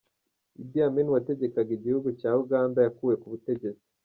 Idi 0.61 0.79
Amin 0.87 1.07
wategekaga 1.13 1.71
igihugu 1.77 2.07
cya 2.19 2.31
Uganda 2.43 2.77
yakuwe 2.85 3.13
ku 3.21 3.27
butegetsi. 3.33 3.85